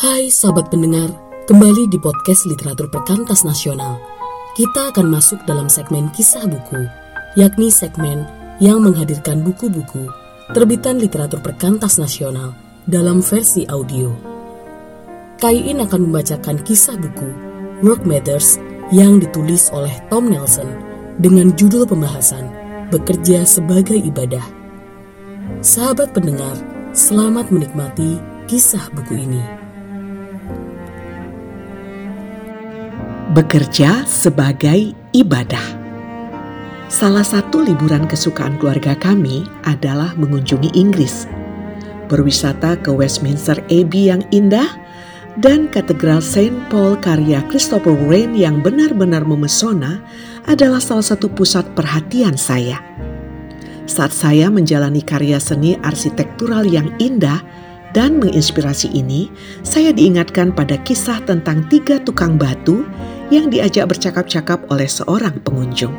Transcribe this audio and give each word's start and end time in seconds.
Hai 0.00 0.32
sahabat 0.32 0.72
pendengar, 0.72 1.12
kembali 1.44 1.92
di 1.92 2.00
podcast 2.00 2.48
Literatur 2.48 2.88
Perkantas 2.88 3.44
Nasional. 3.44 4.00
Kita 4.56 4.88
akan 4.88 5.12
masuk 5.12 5.44
dalam 5.44 5.68
segmen 5.68 6.08
kisah 6.16 6.48
buku, 6.48 6.88
yakni 7.36 7.68
segmen 7.68 8.24
yang 8.64 8.80
menghadirkan 8.80 9.44
buku-buku 9.44 10.08
terbitan 10.56 10.96
literatur 10.96 11.44
perkantas 11.44 12.00
nasional 12.00 12.56
dalam 12.88 13.20
versi 13.20 13.68
audio. 13.68 14.08
Kaiin 15.36 15.84
akan 15.84 16.08
membacakan 16.08 16.64
kisah 16.64 16.96
buku 16.96 17.28
Work 17.84 18.08
Matters 18.08 18.56
yang 18.88 19.20
ditulis 19.20 19.68
oleh 19.68 19.92
Tom 20.08 20.32
Nelson 20.32 20.80
dengan 21.20 21.52
judul 21.52 21.84
pembahasan 21.84 22.48
Bekerja 22.88 23.44
sebagai 23.44 24.00
Ibadah. 24.00 24.48
Sahabat 25.60 26.16
pendengar, 26.16 26.56
selamat 26.96 27.52
menikmati 27.52 28.16
kisah 28.48 28.88
buku 28.96 29.28
ini. 29.28 29.59
Bekerja 33.30 34.02
sebagai 34.10 34.90
ibadah. 35.14 35.62
Salah 36.90 37.22
satu 37.22 37.62
liburan 37.62 38.10
kesukaan 38.10 38.58
keluarga 38.58 38.98
kami 38.98 39.46
adalah 39.62 40.18
mengunjungi 40.18 40.74
Inggris. 40.74 41.30
Berwisata 42.10 42.74
ke 42.74 42.90
Westminster 42.90 43.62
Abbey 43.70 44.10
yang 44.10 44.26
indah 44.34 44.66
dan 45.38 45.70
Katedral 45.70 46.18
Saint 46.18 46.58
Paul 46.74 46.98
karya 46.98 47.38
Christopher 47.46 47.94
Wren 47.94 48.34
yang 48.34 48.66
benar-benar 48.66 49.22
memesona 49.22 50.02
adalah 50.50 50.82
salah 50.82 51.06
satu 51.06 51.30
pusat 51.30 51.62
perhatian 51.78 52.34
saya. 52.34 52.82
Saat 53.86 54.10
saya 54.10 54.50
menjalani 54.50 55.06
karya 55.06 55.38
seni 55.38 55.78
arsitektural 55.86 56.66
yang 56.66 56.90
indah 56.98 57.38
dan 57.94 58.18
menginspirasi 58.18 58.90
ini, 58.90 59.30
saya 59.62 59.94
diingatkan 59.94 60.50
pada 60.50 60.78
kisah 60.82 61.22
tentang 61.26 61.62
tiga 61.70 62.02
tukang 62.02 62.34
batu 62.34 62.82
yang 63.30 63.46
diajak 63.48 63.86
bercakap-cakap 63.86 64.66
oleh 64.68 64.90
seorang 64.90 65.38
pengunjung. 65.46 65.94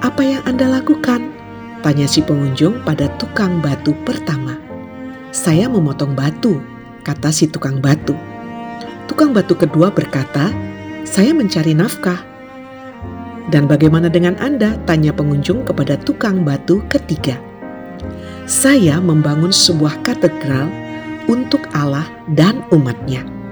Apa 0.00 0.24
yang 0.24 0.42
Anda 0.48 0.80
lakukan? 0.80 1.30
Tanya 1.84 2.08
si 2.08 2.24
pengunjung 2.24 2.80
pada 2.88 3.12
tukang 3.20 3.60
batu 3.60 3.92
pertama. 4.08 4.56
Saya 5.28 5.68
memotong 5.68 6.16
batu, 6.16 6.64
kata 7.04 7.28
si 7.28 7.44
tukang 7.44 7.84
batu. 7.84 8.16
Tukang 9.04 9.36
batu 9.36 9.52
kedua 9.52 9.92
berkata, 9.92 10.48
saya 11.04 11.36
mencari 11.36 11.76
nafkah. 11.76 12.24
Dan 13.52 13.68
bagaimana 13.68 14.08
dengan 14.08 14.40
Anda? 14.40 14.80
Tanya 14.88 15.12
pengunjung 15.12 15.68
kepada 15.68 16.00
tukang 16.00 16.48
batu 16.48 16.80
ketiga. 16.88 17.36
Saya 18.48 18.96
membangun 19.04 19.52
sebuah 19.52 20.00
katedral 20.00 20.72
untuk 21.28 21.68
Allah 21.76 22.08
dan 22.32 22.64
umatnya 22.72 23.43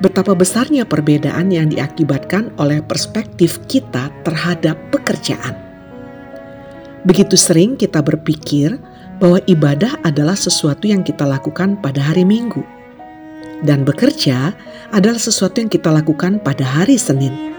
betapa 0.00 0.32
besarnya 0.32 0.88
perbedaan 0.88 1.52
yang 1.52 1.68
diakibatkan 1.68 2.50
oleh 2.56 2.80
perspektif 2.80 3.60
kita 3.68 4.08
terhadap 4.24 4.76
pekerjaan. 4.88 5.54
Begitu 7.04 7.36
sering 7.36 7.76
kita 7.76 8.00
berpikir 8.00 8.80
bahwa 9.20 9.40
ibadah 9.44 10.00
adalah 10.04 10.36
sesuatu 10.36 10.88
yang 10.88 11.04
kita 11.04 11.28
lakukan 11.28 11.76
pada 11.80 12.00
hari 12.00 12.24
Minggu, 12.24 12.64
dan 13.64 13.84
bekerja 13.84 14.56
adalah 14.92 15.20
sesuatu 15.20 15.60
yang 15.60 15.68
kita 15.68 15.92
lakukan 15.92 16.40
pada 16.40 16.64
hari 16.64 16.96
Senin. 16.96 17.52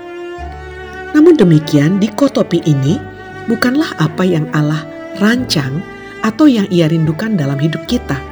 Namun 1.14 1.38
demikian, 1.38 2.02
dikotopi 2.02 2.66
ini 2.66 2.97
bukanlah 3.45 3.94
apa 4.02 4.25
yang 4.25 4.50
Allah 4.53 4.81
rancang 5.22 5.81
atau 6.25 6.50
yang 6.50 6.66
Ia 6.73 6.89
rindukan 6.89 7.38
dalam 7.38 7.58
hidup 7.62 7.86
kita 7.86 8.31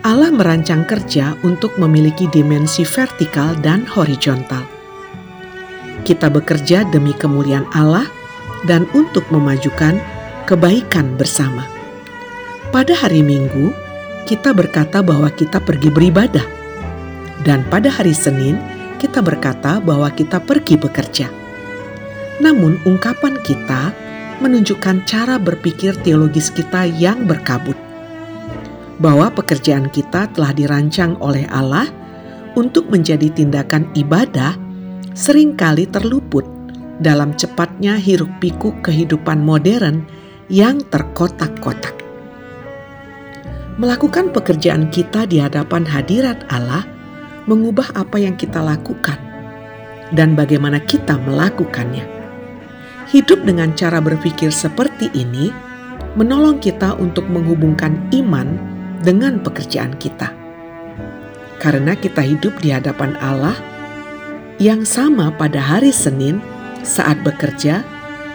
Allah 0.00 0.32
merancang 0.32 0.88
kerja 0.88 1.36
untuk 1.44 1.76
memiliki 1.76 2.24
dimensi 2.32 2.88
vertikal 2.88 3.52
dan 3.60 3.84
horizontal. 3.84 4.64
Kita 6.08 6.32
bekerja 6.32 6.88
demi 6.88 7.12
kemuliaan 7.12 7.68
Allah 7.76 8.08
dan 8.64 8.88
untuk 8.96 9.28
memajukan 9.28 10.00
kebaikan 10.48 11.20
bersama. 11.20 11.68
Pada 12.72 12.96
hari 12.96 13.20
Minggu, 13.20 13.76
kita 14.24 14.56
berkata 14.56 15.04
bahwa 15.04 15.28
kita 15.28 15.60
pergi 15.60 15.92
beribadah, 15.92 16.48
dan 17.44 17.60
pada 17.68 17.92
hari 17.92 18.16
Senin, 18.16 18.56
kita 18.96 19.20
berkata 19.20 19.84
bahwa 19.84 20.08
kita 20.08 20.40
pergi 20.40 20.80
bekerja. 20.80 21.28
Namun, 22.40 22.80
ungkapan 22.88 23.36
kita 23.44 23.92
menunjukkan 24.40 25.04
cara 25.04 25.36
berpikir 25.36 25.92
teologis 26.00 26.48
kita 26.48 26.88
yang 26.88 27.28
berkabut 27.28 27.89
bahwa 29.00 29.32
pekerjaan 29.32 29.88
kita 29.88 30.28
telah 30.36 30.52
dirancang 30.52 31.16
oleh 31.24 31.48
Allah 31.48 31.88
untuk 32.54 32.92
menjadi 32.92 33.32
tindakan 33.32 33.88
ibadah 33.96 34.54
sering 35.16 35.56
kali 35.56 35.88
terluput 35.88 36.44
dalam 37.00 37.32
cepatnya 37.32 37.96
hiruk-pikuk 37.96 38.84
kehidupan 38.84 39.40
modern 39.40 40.04
yang 40.52 40.84
terkotak-kotak. 40.92 41.96
Melakukan 43.80 44.28
pekerjaan 44.36 44.92
kita 44.92 45.24
di 45.24 45.40
hadapan 45.40 45.88
hadirat 45.88 46.44
Allah 46.52 46.84
mengubah 47.48 47.96
apa 47.96 48.20
yang 48.20 48.36
kita 48.36 48.60
lakukan 48.60 49.16
dan 50.12 50.36
bagaimana 50.36 50.76
kita 50.84 51.16
melakukannya. 51.24 52.04
Hidup 53.08 53.42
dengan 53.48 53.72
cara 53.72 53.98
berpikir 54.04 54.52
seperti 54.52 55.08
ini 55.16 55.48
menolong 56.20 56.60
kita 56.60 56.98
untuk 57.00 57.24
menghubungkan 57.32 57.96
iman 58.12 58.79
dengan 59.00 59.40
pekerjaan 59.40 59.96
kita. 59.96 60.32
Karena 61.60 61.92
kita 61.92 62.24
hidup 62.24 62.56
di 62.64 62.72
hadapan 62.72 63.16
Allah 63.20 63.56
yang 64.60 64.84
sama 64.84 65.32
pada 65.32 65.60
hari 65.60 65.92
Senin 65.92 66.40
saat 66.84 67.20
bekerja, 67.20 67.84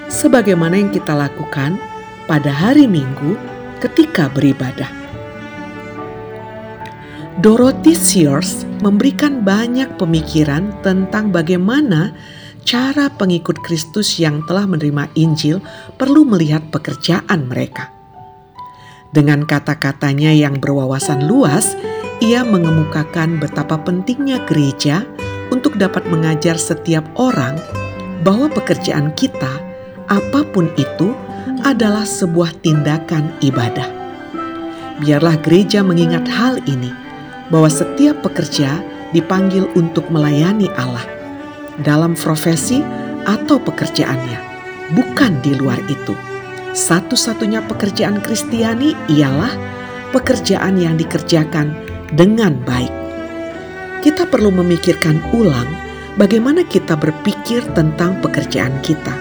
sebagaimana 0.10 0.78
yang 0.78 0.94
kita 0.94 1.14
lakukan 1.14 1.78
pada 2.30 2.50
hari 2.50 2.86
Minggu 2.86 3.38
ketika 3.82 4.30
beribadah. 4.34 4.90
Dorothy 7.42 7.94
Sears 7.94 8.64
memberikan 8.80 9.44
banyak 9.44 10.00
pemikiran 10.00 10.72
tentang 10.82 11.30
bagaimana 11.36 12.16
cara 12.66 13.12
pengikut 13.12 13.62
Kristus 13.62 14.18
yang 14.18 14.42
telah 14.50 14.66
menerima 14.66 15.12
Injil 15.14 15.62
perlu 16.00 16.26
melihat 16.26 16.66
pekerjaan 16.74 17.46
mereka. 17.46 17.95
Dengan 19.16 19.48
kata-katanya 19.48 20.36
yang 20.36 20.60
berwawasan 20.60 21.24
luas, 21.24 21.72
ia 22.20 22.44
mengemukakan 22.44 23.40
betapa 23.40 23.80
pentingnya 23.80 24.44
gereja 24.44 25.08
untuk 25.56 25.80
dapat 25.80 26.04
mengajar 26.12 26.60
setiap 26.60 27.08
orang 27.16 27.56
bahwa 28.28 28.52
pekerjaan 28.52 29.16
kita, 29.16 29.56
apa 30.12 30.44
pun 30.52 30.68
itu, 30.76 31.16
adalah 31.64 32.04
sebuah 32.04 32.60
tindakan 32.60 33.32
ibadah. 33.40 33.88
Biarlah 35.00 35.40
gereja 35.40 35.80
mengingat 35.80 36.28
hal 36.28 36.60
ini, 36.68 36.92
bahwa 37.48 37.72
setiap 37.72 38.20
pekerja 38.20 38.84
dipanggil 39.16 39.64
untuk 39.80 40.12
melayani 40.12 40.68
Allah 40.76 41.08
dalam 41.80 42.20
profesi 42.20 42.84
atau 43.24 43.64
pekerjaannya, 43.64 44.40
bukan 44.92 45.40
di 45.40 45.56
luar 45.56 45.80
itu 45.88 46.35
satu-satunya 46.76 47.64
pekerjaan 47.72 48.20
Kristiani 48.20 48.92
ialah 49.08 49.56
pekerjaan 50.12 50.76
yang 50.76 51.00
dikerjakan 51.00 51.72
dengan 52.12 52.60
baik. 52.68 52.92
Kita 54.04 54.28
perlu 54.28 54.52
memikirkan 54.52 55.24
ulang 55.32 55.72
bagaimana 56.20 56.68
kita 56.68 57.00
berpikir 57.00 57.64
tentang 57.72 58.20
pekerjaan 58.20 58.76
kita. 58.84 59.16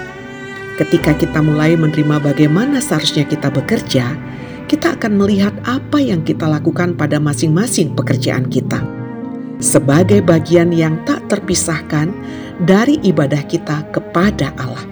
Ketika 0.75 1.15
kita 1.15 1.39
mulai 1.39 1.79
menerima 1.79 2.19
bagaimana 2.19 2.83
seharusnya 2.83 3.23
kita 3.23 3.47
bekerja, 3.55 4.19
kita 4.67 4.99
akan 4.99 5.15
melihat 5.15 5.55
apa 5.63 6.03
yang 6.03 6.27
kita 6.27 6.51
lakukan 6.51 6.99
pada 6.99 7.23
masing-masing 7.23 7.95
pekerjaan 7.95 8.51
kita. 8.51 8.83
Sebagai 9.63 10.19
bagian 10.27 10.75
yang 10.75 10.99
tak 11.07 11.31
terpisahkan 11.31 12.11
dari 12.67 12.99
ibadah 13.07 13.47
kita 13.47 13.87
kepada 13.95 14.51
Allah. 14.59 14.83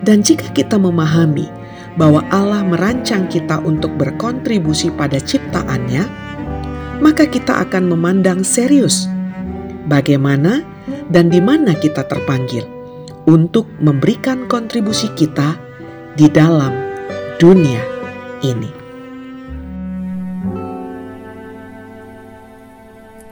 Dan 0.00 0.24
jika 0.24 0.48
kita 0.56 0.80
memahami 0.80 1.57
bahwa 1.98 2.22
Allah 2.30 2.62
merancang 2.62 3.26
kita 3.26 3.58
untuk 3.58 3.98
berkontribusi 3.98 4.94
pada 4.94 5.18
ciptaannya, 5.18 6.06
maka 7.02 7.26
kita 7.26 7.58
akan 7.66 7.90
memandang 7.90 8.46
serius 8.46 9.10
bagaimana 9.90 10.62
dan 11.10 11.26
di 11.26 11.42
mana 11.42 11.74
kita 11.74 12.06
terpanggil 12.06 12.62
untuk 13.26 13.66
memberikan 13.82 14.46
kontribusi 14.46 15.10
kita 15.18 15.58
di 16.14 16.30
dalam 16.30 16.70
dunia 17.42 17.82
ini. 18.46 18.70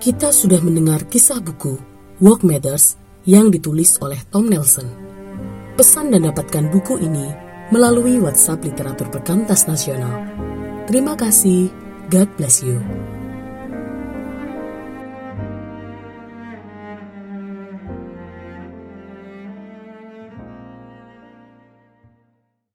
Kita 0.03 0.31
sudah 0.31 0.63
mendengar 0.63 1.07
kisah 1.07 1.43
buku 1.43 1.79
Work 2.23 2.47
Matters 2.47 2.99
yang 3.27 3.51
ditulis 3.51 3.99
oleh 3.99 4.23
Tom 4.31 4.47
Nelson. 4.47 4.87
Pesan 5.75 6.15
dan 6.15 6.31
dapatkan 6.31 6.71
buku 6.71 7.03
ini 7.03 7.46
melalui 7.73 8.21
WhatsApp 8.21 8.63
Literatur 8.63 9.11
Perkantas 9.11 9.67
Nasional. 9.67 10.27
Terima 10.87 11.19
kasih. 11.19 11.71
God 12.07 12.31
bless 12.39 12.63
you. 12.63 12.79